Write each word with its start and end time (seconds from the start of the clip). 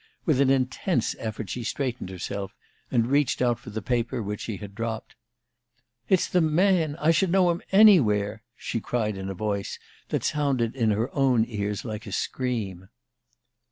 With 0.25 0.41
an 0.41 0.49
intense 0.49 1.15
effort 1.19 1.51
she 1.51 1.63
straightened 1.63 2.09
herself, 2.09 2.55
and 2.89 3.05
reached 3.05 3.39
out 3.39 3.59
for 3.59 3.69
the 3.69 3.83
paper, 3.83 4.23
which 4.23 4.41
she 4.41 4.57
had 4.57 4.73
dropped. 4.73 5.13
"It's 6.09 6.27
the 6.27 6.41
man! 6.41 6.95
I 6.95 7.11
should 7.11 7.31
know 7.31 7.51
him 7.51 7.61
anywhere!" 7.71 8.41
she 8.55 8.79
cried 8.79 9.15
in 9.15 9.29
a 9.29 9.35
voice 9.35 9.77
that 10.09 10.23
sounded 10.23 10.75
in 10.75 10.89
her 10.89 11.13
own 11.13 11.45
ears 11.47 11.85
like 11.85 12.07
a 12.07 12.11
scream. 12.11 12.89